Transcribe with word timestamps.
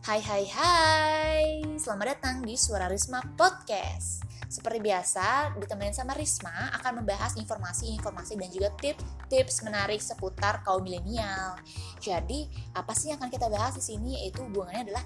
Hai 0.00 0.24
hai 0.24 0.48
hai, 0.56 1.44
selamat 1.76 2.16
datang 2.16 2.40
di 2.40 2.56
Suara 2.56 2.88
Risma 2.88 3.20
Podcast. 3.36 4.24
Seperti 4.48 4.80
biasa, 4.80 5.52
ditemenin 5.60 5.92
sama 5.92 6.16
Risma 6.16 6.72
akan 6.80 7.04
membahas 7.04 7.36
informasi-informasi 7.36 8.32
dan 8.40 8.48
juga 8.48 8.72
tips-tips 8.80 9.60
menarik 9.60 10.00
seputar 10.00 10.64
kaum 10.64 10.80
milenial. 10.80 11.60
Jadi, 12.00 12.48
apa 12.72 12.96
sih 12.96 13.12
yang 13.12 13.20
akan 13.20 13.28
kita 13.28 13.52
bahas 13.52 13.76
di 13.76 13.84
sini? 13.84 14.24
Yaitu 14.24 14.40
hubungannya 14.40 14.88
adalah 14.88 15.04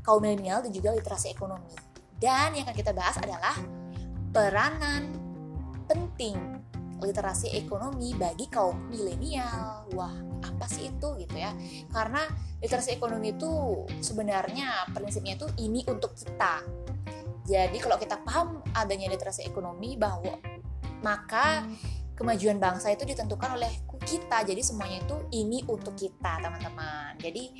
kaum 0.00 0.24
milenial 0.24 0.64
dan 0.64 0.72
juga 0.72 0.96
literasi 0.96 1.28
ekonomi. 1.28 1.76
Dan 2.16 2.56
yang 2.56 2.64
akan 2.64 2.76
kita 2.80 2.96
bahas 2.96 3.20
adalah 3.20 3.60
peranan 4.32 5.04
penting 5.84 6.63
literasi 7.02 7.56
ekonomi 7.56 8.14
bagi 8.14 8.46
kaum 8.46 8.90
milenial. 8.92 9.88
Wah, 9.94 10.14
apa 10.44 10.66
sih 10.68 10.92
itu 10.92 11.08
gitu 11.18 11.36
ya? 11.36 11.50
Karena 11.90 12.22
literasi 12.60 12.94
ekonomi 12.94 13.34
itu 13.34 13.84
sebenarnya 14.04 14.88
prinsipnya 14.92 15.34
itu 15.34 15.46
ini 15.58 15.82
untuk 15.88 16.14
kita. 16.14 16.62
Jadi 17.44 17.76
kalau 17.76 18.00
kita 18.00 18.24
paham 18.24 18.64
adanya 18.72 19.12
literasi 19.12 19.44
ekonomi 19.44 20.00
bahwa 20.00 20.40
maka 21.04 21.68
kemajuan 22.16 22.56
bangsa 22.56 22.94
itu 22.94 23.04
ditentukan 23.04 23.58
oleh 23.58 23.72
kita. 24.06 24.46
Jadi 24.46 24.62
semuanya 24.64 25.04
itu 25.04 25.16
ini 25.34 25.60
untuk 25.68 25.92
kita, 25.98 26.40
teman-teman. 26.40 27.18
Jadi 27.20 27.52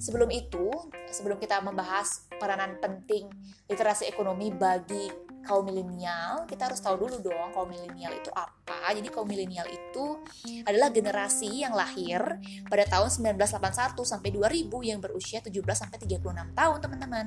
sebelum 0.00 0.30
itu, 0.32 0.70
sebelum 1.10 1.38
kita 1.38 1.62
membahas 1.62 2.26
peranan 2.38 2.78
penting 2.82 3.30
literasi 3.70 4.08
ekonomi 4.10 4.50
bagi 4.50 5.27
kaum 5.48 5.64
milenial, 5.64 6.44
kita 6.44 6.68
harus 6.68 6.84
tahu 6.84 7.08
dulu 7.08 7.24
dong 7.24 7.48
kaum 7.56 7.64
milenial 7.64 8.12
itu 8.12 8.28
apa. 8.36 8.92
Jadi 8.92 9.08
kaum 9.08 9.24
milenial 9.24 9.64
itu 9.72 10.20
adalah 10.68 10.92
generasi 10.92 11.64
yang 11.64 11.72
lahir 11.72 12.20
pada 12.68 12.84
tahun 12.84 13.08
1981 13.08 13.96
sampai 14.04 14.28
2000 14.28 14.68
yang 14.84 15.00
berusia 15.00 15.40
17 15.40 15.56
sampai 15.72 15.96
36 16.04 16.52
tahun, 16.52 16.76
teman-teman. 16.84 17.26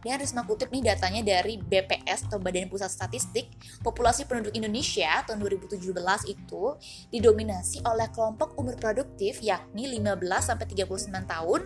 Ini 0.00 0.16
harus 0.16 0.32
mengutip 0.32 0.72
nih 0.72 0.96
datanya 0.96 1.20
dari 1.20 1.60
BPS 1.60 2.24
atau 2.26 2.40
Badan 2.40 2.72
Pusat 2.72 2.88
Statistik. 2.88 3.52
Populasi 3.84 4.24
penduduk 4.24 4.56
Indonesia 4.56 5.20
tahun 5.28 5.44
2017 5.44 5.76
itu 6.24 6.64
didominasi 7.12 7.84
oleh 7.84 8.08
kelompok 8.08 8.56
umur 8.56 8.80
produktif 8.80 9.44
yakni 9.44 9.92
15 10.00 10.16
sampai 10.40 10.64
39 10.72 11.04
tahun 11.28 11.60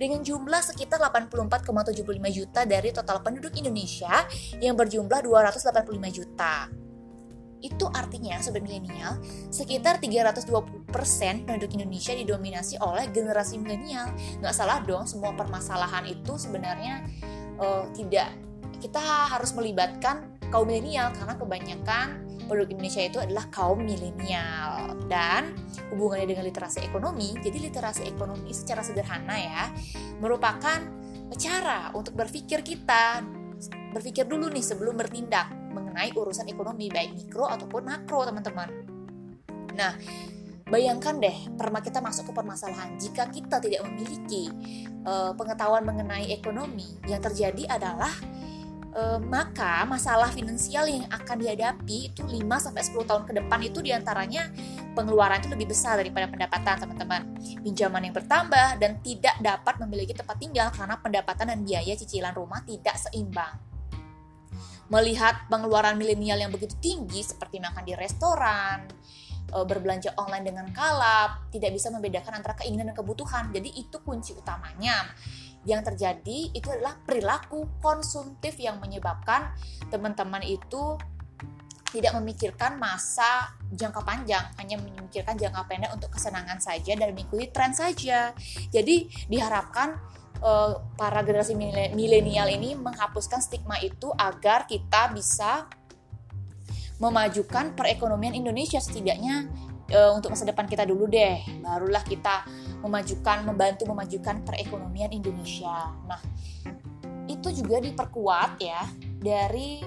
dengan 0.00 0.24
jumlah 0.24 0.64
sekitar 0.64 0.96
84,75 0.96 2.00
juta 2.32 2.64
dari 2.64 2.88
total 2.88 3.20
penduduk 3.20 3.52
Indonesia 3.60 4.24
yang 4.56 4.72
berjumlah 4.72 5.20
285 5.20 6.16
juta. 6.16 6.72
Itu 7.60 7.92
artinya 7.92 8.40
sobat 8.40 8.64
milenial 8.64 9.20
sekitar 9.52 10.00
320% 10.00 10.88
penduduk 11.44 11.76
Indonesia 11.76 12.16
didominasi 12.16 12.80
oleh 12.80 13.12
generasi 13.12 13.60
milenial. 13.60 14.08
Nggak 14.40 14.56
salah 14.56 14.80
dong 14.80 15.04
semua 15.04 15.36
permasalahan 15.36 16.08
itu 16.08 16.40
sebenarnya 16.40 17.04
uh, 17.60 17.84
tidak 17.92 18.32
kita 18.80 18.96
harus 19.28 19.52
melibatkan 19.52 20.40
kaum 20.48 20.64
milenial 20.64 21.12
karena 21.12 21.36
kebanyakan 21.36 22.29
penduduk 22.50 22.74
Indonesia 22.74 23.06
itu 23.06 23.22
adalah 23.22 23.46
kaum 23.54 23.86
milenial. 23.86 24.98
Dan 25.06 25.54
hubungannya 25.94 26.26
dengan 26.26 26.44
literasi 26.46 26.82
ekonomi 26.82 27.38
jadi 27.38 27.70
literasi 27.70 28.06
ekonomi 28.10 28.50
secara 28.50 28.82
sederhana 28.82 29.36
ya 29.38 29.64
merupakan 30.18 30.78
cara 31.38 31.94
untuk 31.94 32.18
berpikir 32.18 32.62
kita 32.66 33.22
berpikir 33.94 34.26
dulu 34.26 34.50
nih 34.50 34.62
sebelum 34.62 34.98
bertindak 34.98 35.50
mengenai 35.70 36.10
urusan 36.14 36.50
ekonomi 36.50 36.90
baik 36.90 37.14
mikro 37.14 37.46
ataupun 37.46 37.86
makro 37.86 38.26
teman-teman. 38.26 38.70
Nah 39.78 39.94
Bayangkan 40.70 41.18
deh, 41.18 41.34
perma 41.58 41.82
kita 41.82 41.98
masuk 41.98 42.30
ke 42.30 42.32
permasalahan 42.32 42.94
jika 42.94 43.26
kita 43.26 43.58
tidak 43.58 43.82
memiliki 43.90 44.46
uh, 45.02 45.34
pengetahuan 45.34 45.82
mengenai 45.82 46.30
ekonomi, 46.30 46.86
yang 47.10 47.18
terjadi 47.18 47.66
adalah 47.66 48.14
uh, 48.94 49.18
maka 49.22 49.82
masalah 49.86 50.30
finansial 50.30 50.86
yang 50.86 51.06
akan 51.10 51.36
dihadapi 51.38 52.10
itu 52.12 52.22
5 52.22 52.40
sampai 52.58 52.82
10 52.82 53.08
tahun 53.08 53.22
ke 53.26 53.32
depan 53.42 53.60
itu 53.62 53.78
di 53.82 53.90
antaranya 53.94 54.50
pengeluaran 54.94 55.42
itu 55.42 55.50
lebih 55.50 55.70
besar 55.70 55.98
daripada 55.98 56.26
pendapatan 56.26 56.76
teman-teman. 56.80 57.22
Pinjaman 57.62 58.02
yang 58.10 58.14
bertambah 58.14 58.68
dan 58.78 58.98
tidak 59.02 59.36
dapat 59.38 59.74
memiliki 59.86 60.12
tempat 60.14 60.36
tinggal 60.38 60.68
karena 60.74 60.96
pendapatan 60.98 61.46
dan 61.54 61.60
biaya 61.62 61.94
cicilan 61.94 62.34
rumah 62.34 62.62
tidak 62.66 62.96
seimbang 62.98 63.70
melihat 64.90 65.46
pengeluaran 65.46 65.94
milenial 65.94 66.36
yang 66.36 66.50
begitu 66.50 66.74
tinggi 66.82 67.22
seperti 67.22 67.62
makan 67.62 67.86
di 67.86 67.94
restoran, 67.94 68.90
uh, 69.54 69.62
berbelanja 69.62 70.14
online 70.18 70.50
dengan 70.50 70.66
kalap, 70.74 71.46
tidak 71.54 71.74
bisa 71.74 71.94
membedakan 71.94 72.42
antara 72.42 72.58
keinginan 72.58 72.90
dan 72.90 72.96
kebutuhan. 72.98 73.54
Jadi 73.54 73.70
itu 73.78 73.96
kunci 74.02 74.34
utamanya. 74.34 75.06
Yang 75.68 75.92
terjadi 75.92 76.38
itu 76.56 76.68
adalah 76.72 76.96
perilaku 77.04 77.68
konsumtif 77.84 78.56
yang 78.56 78.80
menyebabkan 78.80 79.52
teman-teman 79.92 80.40
itu 80.44 80.96
tidak 81.90 82.14
memikirkan 82.22 82.78
masa 82.78 83.50
jangka 83.74 84.06
panjang, 84.06 84.46
hanya 84.62 84.78
memikirkan 84.78 85.34
jangka 85.34 85.66
pendek 85.66 85.90
untuk 85.90 86.14
kesenangan 86.14 86.62
saja 86.62 86.94
dan 86.94 87.10
mengikuti 87.10 87.50
tren 87.50 87.74
saja. 87.74 88.30
Jadi 88.70 89.10
diharapkan 89.26 89.98
uh, 90.38 90.78
para 90.94 91.26
generasi 91.26 91.58
milenial 91.92 92.46
ini 92.46 92.78
menghapuskan 92.78 93.42
stigma 93.42 93.82
itu 93.82 94.06
agar 94.14 94.70
kita 94.70 95.10
bisa 95.10 95.66
memajukan 97.00 97.72
perekonomian 97.74 98.36
Indonesia 98.36 98.76
setidaknya 98.76 99.48
e, 99.88 99.98
untuk 100.12 100.36
masa 100.36 100.44
depan 100.44 100.68
kita 100.68 100.84
dulu 100.84 101.08
deh 101.08 101.40
barulah 101.64 102.04
kita 102.04 102.44
memajukan 102.80 103.44
membantu 103.44 103.88
memajukan 103.88 104.42
perekonomian 104.44 105.12
Indonesia 105.12 105.92
nah 106.04 106.20
itu 107.30 107.48
juga 107.54 107.78
diperkuat 107.78 108.58
ya 108.58 108.82
dari 109.22 109.84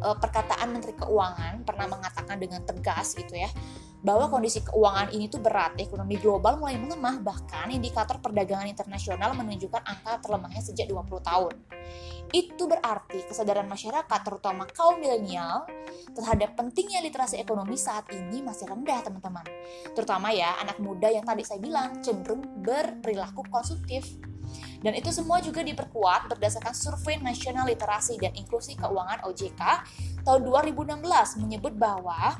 e, 0.00 0.08
perkataan 0.08 0.72
Menteri 0.72 0.96
Keuangan 0.96 1.66
pernah 1.68 1.86
mengatakan 1.90 2.40
dengan 2.40 2.64
tegas 2.64 3.12
gitu 3.12 3.36
ya 3.36 3.50
bahwa 3.98 4.30
kondisi 4.30 4.62
keuangan 4.62 5.10
ini 5.10 5.26
tuh 5.26 5.42
berat, 5.42 5.74
ekonomi 5.74 6.22
global 6.22 6.54
mulai 6.62 6.78
melemah, 6.78 7.18
bahkan 7.18 7.66
indikator 7.66 8.22
perdagangan 8.22 8.70
internasional 8.70 9.34
menunjukkan 9.34 9.82
angka 9.82 10.22
terlemahnya 10.22 10.62
sejak 10.62 10.86
20 10.86 11.18
tahun. 11.18 11.54
Itu 12.28 12.68
berarti 12.68 13.24
kesadaran 13.24 13.64
masyarakat, 13.64 14.20
terutama 14.20 14.68
kaum 14.68 15.00
milenial, 15.00 15.64
terhadap 16.12 16.56
pentingnya 16.60 17.00
literasi 17.00 17.40
ekonomi 17.40 17.80
saat 17.80 18.04
ini 18.12 18.44
masih 18.44 18.68
rendah, 18.68 19.00
teman-teman. 19.00 19.46
Terutama 19.96 20.28
ya 20.32 20.60
anak 20.60 20.76
muda 20.76 21.08
yang 21.08 21.24
tadi 21.24 21.40
saya 21.44 21.56
bilang 21.56 22.04
cenderung 22.04 22.44
berperilaku 22.60 23.48
konsumtif. 23.48 24.04
Dan 24.78 24.94
itu 24.94 25.10
semua 25.10 25.42
juga 25.42 25.60
diperkuat 25.60 26.30
berdasarkan 26.30 26.72
survei 26.72 27.18
nasional 27.18 27.66
literasi 27.66 28.16
dan 28.20 28.32
inklusi 28.36 28.78
keuangan 28.78 29.26
OJK 29.26 29.62
tahun 30.22 30.40
2016 30.46 31.02
menyebut 31.42 31.74
bahwa 31.74 32.38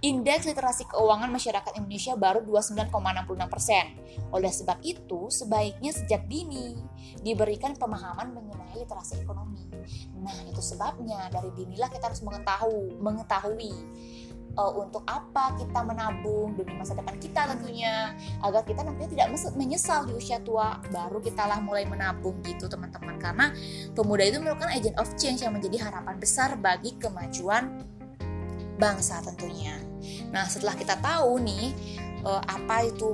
Indeks 0.00 0.48
literasi 0.48 0.88
keuangan 0.88 1.28
masyarakat 1.28 1.72
Indonesia 1.76 2.16
baru 2.16 2.40
29,66 2.44 3.52
persen. 3.52 3.84
Oleh 4.32 4.52
sebab 4.52 4.78
itu, 4.80 5.28
sebaiknya 5.28 5.92
sejak 5.92 6.24
dini 6.26 6.76
diberikan 7.20 7.76
pemahaman 7.76 8.32
mengenai 8.32 8.80
literasi 8.80 9.20
ekonomi. 9.20 9.66
Nah, 10.20 10.36
itu 10.48 10.60
sebabnya 10.64 11.28
dari 11.28 11.52
dinilah 11.52 11.88
kita 11.92 12.12
harus 12.12 12.24
mengetahui, 12.24 12.96
mengetahui 13.00 13.74
uh, 14.58 14.72
untuk 14.78 15.04
apa 15.06 15.54
kita 15.58 15.80
menabung 15.84 16.56
demi 16.56 16.74
masa 16.74 16.96
depan 16.96 17.14
kita 17.20 17.46
tentunya 17.54 18.16
agar 18.42 18.62
kita 18.64 18.82
nantinya 18.82 19.10
tidak 19.10 19.26
menyesal 19.54 20.08
di 20.08 20.12
usia 20.16 20.40
tua 20.42 20.80
baru 20.90 21.20
kita 21.22 21.44
lah 21.46 21.60
mulai 21.62 21.86
menabung 21.86 22.40
gitu 22.42 22.66
teman-teman 22.66 23.20
karena 23.20 23.52
pemuda 23.94 24.24
itu 24.26 24.38
merupakan 24.42 24.70
agent 24.72 24.96
of 24.98 25.10
change 25.20 25.44
yang 25.44 25.54
menjadi 25.54 25.90
harapan 25.90 26.16
besar 26.18 26.56
bagi 26.58 26.96
kemajuan 26.98 27.84
bangsa 28.80 29.20
tentunya. 29.20 29.76
Nah, 30.32 30.48
setelah 30.48 30.74
kita 30.74 30.96
tahu 30.98 31.36
nih 31.44 31.76
uh, 32.24 32.40
apa 32.48 32.88
itu 32.88 33.12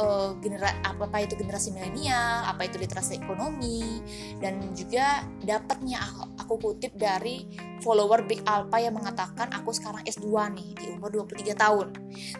uh, 0.00 0.32
genera 0.40 0.72
apa, 0.86 1.20
itu 1.20 1.36
generasi 1.36 1.74
milenial, 1.74 2.48
apa 2.48 2.64
itu 2.64 2.80
literasi 2.80 3.20
ekonomi 3.20 4.00
dan 4.40 4.72
juga 4.72 5.26
dapatnya 5.44 6.00
aku, 6.00 6.22
aku 6.40 6.54
kutip 6.56 6.96
dari 6.96 7.44
follower 7.84 8.24
Big 8.24 8.40
Alpha 8.48 8.80
yang 8.80 8.96
mengatakan 8.96 9.52
aku 9.52 9.74
sekarang 9.76 10.00
S2 10.08 10.26
nih 10.56 10.68
di 10.78 10.86
umur 10.96 11.12
23 11.12 11.52
tahun. 11.52 11.86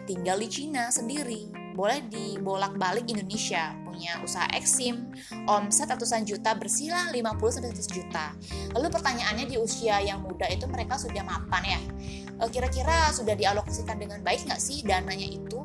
Tinggal 0.09 0.37
di 0.41 0.47
Cina 0.49 0.89
sendiri 0.89 1.58
boleh 1.79 2.03
dibolak-balik 2.11 3.07
Indonesia. 3.07 3.71
Punya 3.87 4.19
usaha 4.19 4.43
eksim 4.51 5.15
omset 5.47 5.87
ratusan 5.87 6.27
juta 6.27 6.51
bersihlah 6.51 7.07
50 7.15 7.55
sampai 7.55 7.71
100 7.71 7.95
juta. 7.95 8.25
Lalu 8.75 8.87
pertanyaannya 8.91 9.47
di 9.47 9.55
usia 9.55 10.03
yang 10.03 10.19
muda 10.19 10.43
itu 10.51 10.67
mereka 10.67 10.99
sudah 10.99 11.23
mapan 11.23 11.79
ya? 11.79 11.81
E, 12.35 12.43
kira-kira 12.51 13.15
sudah 13.15 13.31
dialokasikan 13.31 13.95
dengan 13.95 14.19
baik 14.19 14.43
nggak 14.43 14.59
sih 14.59 14.83
dananya 14.83 15.23
itu? 15.23 15.63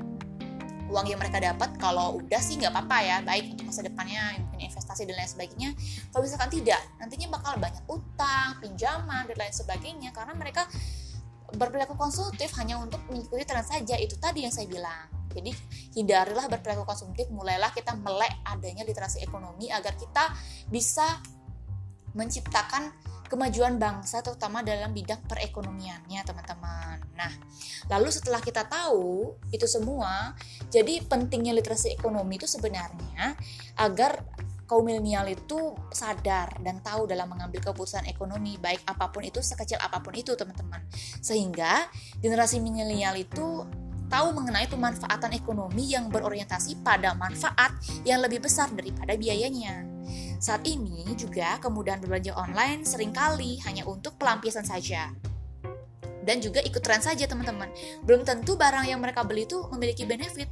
Uang 0.87 1.11
yang 1.11 1.19
mereka 1.19 1.43
dapat 1.43 1.75
kalau 1.82 2.22
udah 2.22 2.38
sih 2.38 2.62
nggak 2.62 2.70
apa-apa 2.70 2.99
ya 3.02 3.17
baik 3.26 3.58
untuk 3.58 3.67
masa 3.75 3.82
depannya 3.82 4.38
mungkin 4.38 4.70
investasi 4.70 5.10
dan 5.10 5.19
lain 5.19 5.31
sebagainya. 5.34 5.70
Kalau 6.14 6.22
misalkan 6.22 6.50
tidak 6.55 6.78
nantinya 7.02 7.26
bakal 7.34 7.58
banyak 7.58 7.82
utang 7.90 8.62
pinjaman 8.62 9.26
dan 9.26 9.34
lain 9.34 9.55
sebagainya 9.55 10.14
karena 10.14 10.38
mereka 10.38 10.62
berperilaku 11.55 11.99
konsumtif 11.99 12.55
hanya 12.58 12.78
untuk 12.78 13.02
mengikuti 13.10 13.43
tren 13.43 13.67
saja. 13.67 13.99
Itu 13.99 14.14
tadi 14.22 14.46
yang 14.46 14.55
saya 14.55 14.70
bilang 14.70 15.13
Jadi 15.34 15.50
hindarilah 15.98 16.46
berperilaku 16.46 16.86
konsumtif, 16.86 17.26
mulailah 17.28 17.75
kita 17.75 17.98
melek 17.98 18.32
adanya 18.46 18.86
literasi 18.86 19.20
ekonomi 19.20 19.69
agar 19.69 19.98
kita 19.98 20.31
bisa 20.70 21.19
menciptakan 22.14 22.94
kemajuan 23.26 23.81
bangsa 23.81 24.22
terutama 24.22 24.62
dalam 24.62 24.94
bidang 24.94 25.19
perekonomiannya 25.26 26.20
teman-teman. 26.22 27.02
Nah, 27.19 27.32
lalu 27.90 28.14
setelah 28.14 28.38
kita 28.38 28.69
tahu 28.69 29.34
itu 29.50 29.66
semua, 29.66 30.38
jadi 30.70 31.02
pentingnya 31.02 31.50
literasi 31.56 31.98
ekonomi 31.98 32.38
itu 32.38 32.46
sebenarnya 32.46 33.34
agar 33.75 34.22
kaum 34.64 34.84
milenial 34.84 35.28
itu 35.28 35.76
sadar 35.92 36.56
dan 36.64 36.81
tahu 36.81 37.04
dalam 37.04 37.28
mengambil 37.28 37.60
keputusan 37.60 38.08
ekonomi 38.08 38.56
baik 38.56 38.81
apa 38.88 39.12
pun 39.12 39.20
itu 39.20 39.44
sekecil 39.44 39.76
apa 39.76 40.00
pun 40.00 40.16
itu 40.16 40.32
teman-teman 40.32 40.81
sehingga 41.20 41.84
generasi 42.25 42.64
milenial 42.64 43.12
itu 43.12 43.69
tahu 44.14 44.31
mengenai 44.31 44.70
pemanfaatan 44.70 45.34
ekonomi 45.34 45.90
yang 45.90 46.06
berorientasi 46.06 46.87
pada 46.87 47.19
manfaat 47.19 47.75
yang 48.06 48.22
lebih 48.22 48.38
besar 48.46 48.70
daripada 48.70 49.19
biayanya. 49.19 49.82
Saat 50.38 50.62
ini 50.70 51.02
juga 51.19 51.58
kemudahan 51.58 51.99
berbelanja 51.99 52.31
online 52.38 52.87
sering 52.87 53.11
kali 53.11 53.58
hanya 53.66 53.82
untuk 53.82 54.14
pelampiasan 54.14 54.62
saja. 54.62 55.11
Dan 56.25 56.40
juga 56.40 56.62
ikut 56.62 56.81
tren 56.81 57.02
saja 57.02 57.26
teman-teman. 57.26 57.69
Belum 58.06 58.25
tentu 58.25 58.56
barang 58.56 58.87
yang 58.88 59.02
mereka 59.02 59.26
beli 59.26 59.50
itu 59.50 59.61
memiliki 59.75 60.08
benefit. 60.08 60.49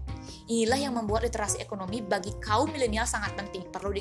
Inilah 0.51 0.77
yang 0.77 0.93
membuat 0.93 1.25
literasi 1.25 1.63
ekonomi 1.63 2.05
bagi 2.05 2.35
kaum 2.43 2.69
milenial 2.69 3.07
sangat 3.09 3.33
penting. 3.39 3.65
Perlu 3.73 3.95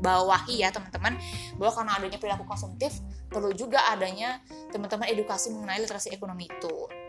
bawahi 0.00 0.64
ya 0.64 0.72
teman-teman 0.72 1.18
bahwa 1.58 1.72
karena 1.76 1.92
adanya 1.98 2.16
perilaku 2.16 2.48
konsumtif 2.48 2.96
perlu 3.28 3.52
juga 3.52 3.84
adanya 3.92 4.40
teman-teman 4.72 5.12
edukasi 5.12 5.52
mengenai 5.52 5.84
literasi 5.84 6.08
ekonomi 6.14 6.48
itu 6.48 6.99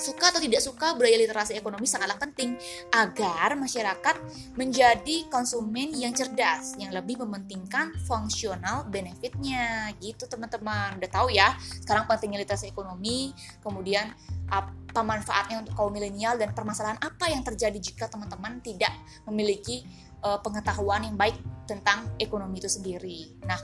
suka 0.00 0.32
atau 0.32 0.40
tidak 0.40 0.64
suka 0.64 0.96
budaya 0.96 1.20
literasi 1.20 1.54
ekonomi 1.54 1.84
sangatlah 1.84 2.16
penting 2.16 2.56
agar 2.90 3.54
masyarakat 3.54 4.16
menjadi 4.56 5.28
konsumen 5.28 5.92
yang 5.94 6.16
cerdas 6.16 6.74
yang 6.80 6.90
lebih 6.90 7.20
mementingkan 7.22 7.92
fungsional 8.08 8.88
benefitnya. 8.88 9.92
Gitu 10.00 10.26
teman-teman. 10.26 10.96
Udah 10.98 11.10
tahu 11.10 11.28
ya 11.30 11.54
sekarang 11.84 12.08
pentingnya 12.08 12.42
literasi 12.42 12.72
ekonomi 12.72 13.36
kemudian 13.60 14.10
apa 14.50 15.00
manfaatnya 15.06 15.62
untuk 15.62 15.78
kaum 15.78 15.94
milenial 15.94 16.34
dan 16.34 16.50
permasalahan 16.50 16.98
apa 16.98 17.30
yang 17.30 17.46
terjadi 17.46 17.78
jika 17.78 18.10
teman-teman 18.10 18.58
tidak 18.58 18.90
memiliki 19.22 19.86
uh, 20.26 20.42
pengetahuan 20.42 21.06
yang 21.06 21.14
baik 21.14 21.38
tentang 21.70 22.10
ekonomi 22.18 22.58
itu 22.58 22.66
sendiri. 22.66 23.30
Nah 23.46 23.60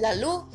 lalu 0.00 0.48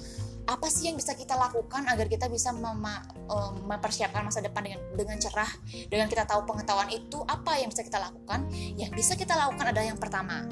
apa 0.45 0.67
sih 0.69 0.89
yang 0.89 0.97
bisa 0.97 1.17
kita 1.17 1.33
lakukan 1.33 1.89
agar 1.89 2.05
kita 2.05 2.29
bisa 2.29 2.53
mema, 2.53 3.01
um, 3.25 3.65
mempersiapkan 3.65 4.21
masa 4.21 4.45
depan 4.45 4.61
dengan 4.61 4.81
dengan 4.93 5.17
cerah 5.17 5.49
dengan 5.89 6.05
kita 6.05 6.23
tahu 6.29 6.45
pengetahuan 6.45 6.89
itu 6.93 7.17
apa 7.25 7.57
yang 7.57 7.73
bisa 7.73 7.81
kita 7.81 7.97
lakukan? 7.97 8.45
Yang 8.77 8.91
bisa 8.93 9.13
kita 9.17 9.33
lakukan 9.33 9.73
adalah 9.73 9.87
yang 9.89 9.97
pertama 9.97 10.45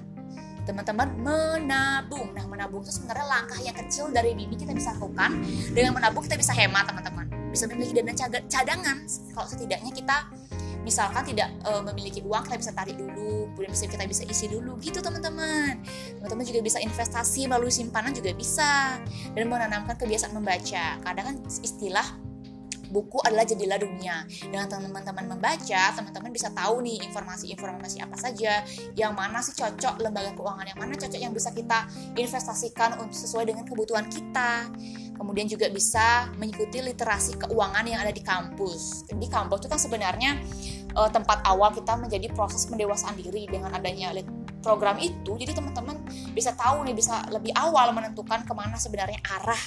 teman-teman 0.63 1.07
menabung. 1.19 2.31
Nah 2.31 2.45
menabung 2.48 2.81
itu 2.81 2.95
sebenarnya 2.95 3.25
langkah 3.28 3.60
yang 3.60 3.75
kecil 3.75 4.10
dari 4.10 4.34
dini 4.34 4.56
kita 4.56 4.72
bisa 4.72 4.95
lakukan. 4.95 5.44
Dengan 5.75 5.94
menabung 5.94 6.24
kita 6.25 6.39
bisa 6.39 6.56
hemat 6.56 6.89
teman-teman. 6.89 7.28
Bisa 7.51 7.69
memiliki 7.69 8.01
dana 8.01 8.13
cadangan. 8.50 8.98
Kalau 9.36 9.48
setidaknya 9.48 9.92
kita 9.94 10.18
misalkan 10.83 11.24
tidak 11.24 11.50
uh, 11.63 11.81
memiliki 11.81 12.19
uang 12.21 12.44
kita 12.45 12.59
bisa 12.59 12.71
tarik 12.75 13.00
dulu 13.00 13.50
kemudian 13.56 13.71
bisa 13.71 13.85
kita 13.88 14.03
bisa 14.06 14.24
isi 14.27 14.51
dulu 14.51 14.75
gitu 14.83 15.00
teman-teman 15.00 15.80
teman-teman 16.19 16.45
juga 16.45 16.59
bisa 16.62 16.77
investasi 16.83 17.47
melalui 17.47 17.71
simpanan 17.71 18.12
juga 18.12 18.35
bisa 18.35 19.00
dan 19.33 19.44
menanamkan 19.47 19.95
kebiasaan 19.95 20.35
membaca 20.35 21.00
kadang 21.01 21.25
kan 21.31 21.35
istilah 21.63 22.06
buku 22.94 23.18
adalah 23.25 23.41
jadilah 23.41 23.81
dunia. 23.81 24.21
Dengan 24.45 24.69
teman-teman 24.69 25.25
membaca, 25.33 25.83
teman-teman 25.97 26.30
bisa 26.30 26.53
tahu 26.53 26.86
nih 26.86 27.01
informasi-informasi 27.09 28.06
apa 28.06 28.13
saja, 28.21 28.62
yang 28.94 29.18
mana 29.18 29.41
sih 29.41 29.57
cocok 29.57 29.97
lembaga 29.97 30.38
keuangan, 30.38 30.69
yang 30.69 30.77
mana 30.77 30.94
cocok 30.94 31.18
yang 31.18 31.33
bisa 31.33 31.50
kita 31.50 31.89
investasikan 32.13 32.94
sesuai 33.09 33.50
dengan 33.50 33.65
kebutuhan 33.65 34.06
kita. 34.06 34.69
Kemudian 35.24 35.48
juga 35.48 35.72
bisa 35.72 36.28
mengikuti 36.36 36.84
literasi 36.84 37.40
keuangan 37.40 37.88
yang 37.88 38.04
ada 38.04 38.12
di 38.12 38.20
kampus. 38.20 39.08
Di 39.08 39.28
kampus 39.31 39.64
itu 39.64 39.72
kan 39.72 39.80
sebenarnya 39.80 40.36
uh, 41.00 41.08
tempat 41.08 41.48
awal 41.48 41.72
kita 41.72 41.96
menjadi 41.96 42.28
proses 42.36 42.68
pendewasaan 42.68 43.16
diri 43.16 43.48
dengan 43.48 43.72
adanya 43.72 44.12
program 44.60 45.00
itu. 45.00 45.40
Jadi 45.40 45.56
teman-teman 45.56 46.04
bisa 46.36 46.52
tahu 46.52 46.84
nih 46.84 46.92
bisa 46.92 47.24
lebih 47.31 47.56
awal 47.56 47.96
menentukan 47.96 48.44
ke 48.44 48.52
mana 48.52 48.75
sebenarnya 48.75 49.24
arah 49.24 49.64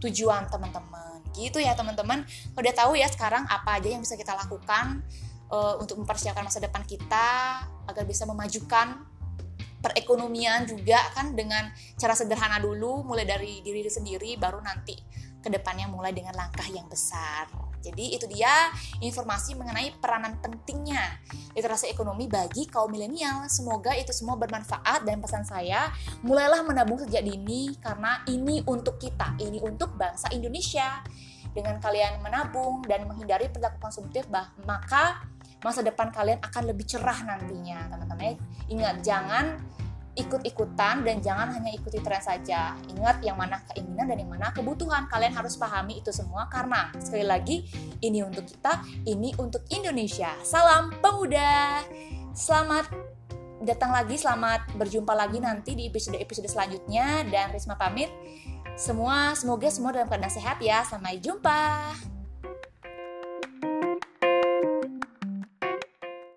tujuan 0.00 0.48
teman-teman. 0.48 1.20
Gitu 1.36 1.60
ya 1.60 1.76
teman-teman. 1.76 2.24
Udah 2.56 2.72
tahu 2.72 2.96
ya 2.96 3.04
sekarang 3.12 3.44
apa 3.44 3.76
aja 3.76 3.92
yang 3.92 4.00
bisa 4.00 4.16
kita 4.16 4.32
lakukan 4.32 5.04
uh, 5.52 5.76
untuk 5.84 6.00
mempersiapkan 6.00 6.48
masa 6.48 6.64
depan 6.64 6.80
kita 6.88 7.60
agar 7.84 8.04
bisa 8.08 8.24
memajukan 8.24 9.04
perekonomian 9.84 10.64
juga 10.64 10.96
kan 11.12 11.36
dengan 11.36 11.68
cara 12.00 12.16
sederhana 12.16 12.56
dulu 12.56 13.04
mulai 13.04 13.28
dari 13.28 13.60
diri 13.60 13.84
sendiri 13.84 14.40
baru 14.40 14.64
nanti 14.64 14.96
ke 15.44 15.52
depannya 15.52 15.92
mulai 15.92 16.16
dengan 16.16 16.32
langkah 16.32 16.64
yang 16.72 16.88
besar 16.88 17.64
jadi 17.84 18.16
itu 18.16 18.24
dia 18.32 18.72
informasi 19.04 19.52
mengenai 19.60 19.92
peranan 20.00 20.40
pentingnya 20.40 21.20
literasi 21.52 21.92
ekonomi 21.92 22.24
bagi 22.24 22.64
kaum 22.64 22.88
milenial. 22.88 23.44
Semoga 23.52 23.92
itu 23.92 24.10
semua 24.16 24.40
bermanfaat 24.40 25.04
dan 25.04 25.20
pesan 25.20 25.44
saya 25.44 25.92
mulailah 26.24 26.64
menabung 26.64 26.96
sejak 26.96 27.20
dini 27.20 27.76
karena 27.84 28.24
ini 28.32 28.64
untuk 28.64 28.96
kita, 28.96 29.36
ini 29.36 29.60
untuk 29.60 29.92
bangsa 30.00 30.32
Indonesia. 30.32 31.04
Dengan 31.54 31.78
kalian 31.78 32.18
menabung 32.18 32.82
dan 32.82 33.06
menghindari 33.06 33.46
perilaku 33.46 33.78
konsumtif, 33.78 34.26
bah, 34.26 34.50
maka 34.66 35.22
masa 35.64 35.80
depan 35.80 36.12
kalian 36.12 36.38
akan 36.44 36.62
lebih 36.68 36.84
cerah 36.84 37.24
nantinya, 37.24 37.88
teman-teman. 37.88 38.36
Ingat 38.68 39.00
jangan 39.00 39.56
ikut-ikutan 40.14 41.02
dan 41.02 41.18
jangan 41.18 41.50
hanya 41.50 41.74
ikuti 41.74 41.98
tren 41.98 42.22
saja. 42.22 42.78
Ingat 42.94 43.24
yang 43.26 43.34
mana 43.34 43.58
keinginan 43.72 44.06
dan 44.06 44.18
yang 44.22 44.30
mana 44.30 44.54
kebutuhan. 44.54 45.10
Kalian 45.10 45.34
harus 45.34 45.58
pahami 45.58 45.98
itu 46.04 46.14
semua 46.14 46.46
karena 46.46 46.92
sekali 47.02 47.26
lagi 47.26 47.66
ini 47.98 48.22
untuk 48.22 48.46
kita, 48.46 48.84
ini 49.08 49.34
untuk 49.40 49.66
Indonesia. 49.74 50.30
Salam 50.46 50.94
pemuda. 51.02 51.82
Selamat 52.34 52.86
datang 53.64 53.90
lagi, 53.90 54.20
selamat 54.20 54.76
berjumpa 54.78 55.16
lagi 55.16 55.38
nanti 55.42 55.74
di 55.74 55.90
episode-episode 55.90 56.46
selanjutnya 56.46 57.26
dan 57.26 57.50
Risma 57.50 57.74
pamit. 57.74 58.12
Semua 58.74 59.34
semoga 59.38 59.70
semua 59.70 59.94
dalam 59.94 60.06
keadaan 60.06 60.30
sehat 60.30 60.58
ya. 60.62 60.82
Sampai 60.86 61.18
jumpa. 61.18 62.13